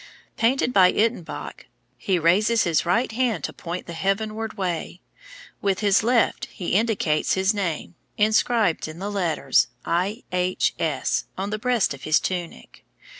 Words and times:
Painted 0.35 0.73
by 0.73 0.91
Ittenbach, 0.91 1.65
he 1.95 2.17
raises 2.17 2.63
his 2.63 2.87
right 2.87 3.11
hand 3.11 3.43
to 3.43 3.53
point 3.53 3.85
the 3.85 3.93
heavenward 3.93 4.57
way, 4.57 4.99
while 5.59 5.69
with 5.69 5.81
his 5.81 6.01
left 6.01 6.45
he 6.45 6.73
indicates 6.73 7.35
his 7.35 7.53
name 7.53 7.93
inscribed 8.17 8.87
in 8.87 8.97
the 8.97 9.11
letters 9.11 9.67
I. 9.85 10.23
H. 10.31 10.73
S. 10.79 11.25
on 11.37 11.51
the 11.51 11.59
breast 11.59 11.93
of 11.93 12.01
his 12.01 12.19
tunic. 12.19 12.83